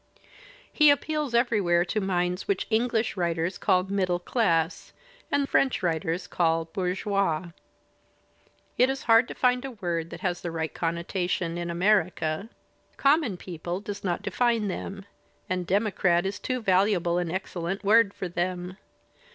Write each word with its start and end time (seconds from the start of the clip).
He 0.73 0.89
appeals 0.89 1.35
everywhere 1.35 1.85
to 1.85 2.01
minds 2.01 2.47
which 2.47 2.65
English 2.71 3.15
writers 3.15 3.59
call 3.59 3.83
"middle 3.83 4.17
class" 4.17 4.93
and 5.31 5.47
French 5.47 5.83
writers 5.83 6.25
call 6.25 6.65
"bourgeois." 6.65 7.51
It 8.79 8.89
is 8.89 9.03
hard 9.03 9.27
to 9.27 9.35
find 9.35 9.63
a 9.63 9.69
word 9.77 10.09
that 10.09 10.21
has 10.21 10.41
the 10.41 10.49
right 10.49 10.73
connotation 10.73 11.55
in 11.55 11.69
America. 11.69 12.49
"Common 12.97 13.37
people" 13.37 13.79
does 13.79 14.03
not 14.03 14.23
define 14.23 14.69
them, 14.69 15.05
and 15.47 15.67
"democrat" 15.67 16.25
is 16.25 16.39
too 16.39 16.63
valuable 16.63 17.19
and 17.19 17.31
excellent 17.31 17.83
a 17.83 17.85
word 17.85 18.11
for 18.11 18.27
them. 18.27 18.77